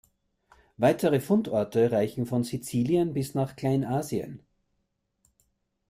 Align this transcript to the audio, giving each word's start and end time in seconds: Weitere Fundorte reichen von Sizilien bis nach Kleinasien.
Weitere 0.77 1.19
Fundorte 1.19 1.91
reichen 1.91 2.25
von 2.25 2.43
Sizilien 2.43 3.13
bis 3.13 3.35
nach 3.35 3.55
Kleinasien. 3.55 4.41